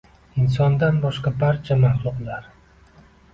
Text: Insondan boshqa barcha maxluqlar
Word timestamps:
Insondan 0.43 0.97
boshqa 1.03 1.33
barcha 1.43 1.79
maxluqlar 1.83 2.49